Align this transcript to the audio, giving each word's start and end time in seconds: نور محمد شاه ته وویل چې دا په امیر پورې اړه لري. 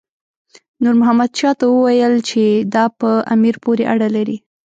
نور 0.83 0.93
محمد 1.01 1.31
شاه 1.39 1.55
ته 1.59 1.65
وویل 1.69 2.13
چې 2.29 2.41
دا 2.75 2.83
په 2.99 3.09
امیر 3.35 3.55
پورې 3.63 3.83
اړه 3.93 4.07
لري. 4.15 4.37